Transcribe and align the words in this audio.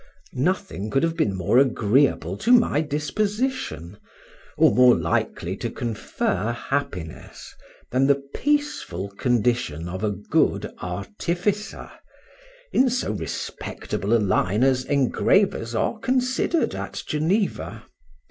Nothing 0.33 0.89
could 0.89 1.03
have 1.03 1.15
been 1.15 1.35
more 1.35 1.59
agreeable 1.59 2.35
to 2.37 2.51
my 2.51 2.81
disposition, 2.81 3.99
or 4.57 4.73
more 4.73 4.95
likely 4.95 5.55
to 5.57 5.69
confer 5.69 6.53
happiness, 6.53 7.53
than 7.91 8.07
the 8.07 8.15
peaceful 8.33 9.09
condition 9.09 9.87
of 9.87 10.03
a 10.03 10.09
good 10.09 10.73
artificer, 10.81 11.91
in 12.73 12.89
so 12.89 13.11
respectable 13.11 14.15
a 14.15 14.17
line 14.17 14.63
as 14.63 14.85
engravers 14.85 15.75
are 15.75 15.99
considered 15.99 16.73
at 16.73 17.03
Geneva. 17.05 17.83